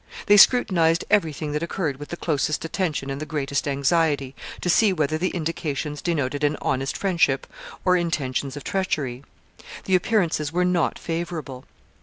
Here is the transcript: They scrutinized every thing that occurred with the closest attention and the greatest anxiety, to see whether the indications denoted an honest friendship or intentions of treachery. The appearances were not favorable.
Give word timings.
They 0.25 0.35
scrutinized 0.37 1.05
every 1.11 1.31
thing 1.31 1.51
that 1.51 1.61
occurred 1.61 1.97
with 1.97 2.09
the 2.09 2.17
closest 2.17 2.65
attention 2.65 3.11
and 3.11 3.21
the 3.21 3.25
greatest 3.27 3.67
anxiety, 3.67 4.33
to 4.61 4.67
see 4.67 4.91
whether 4.91 5.15
the 5.15 5.29
indications 5.29 6.01
denoted 6.01 6.43
an 6.43 6.57
honest 6.59 6.97
friendship 6.97 7.45
or 7.85 7.95
intentions 7.95 8.57
of 8.57 8.63
treachery. 8.63 9.23
The 9.85 9.93
appearances 9.93 10.51
were 10.51 10.65
not 10.65 10.97
favorable. 10.97 11.65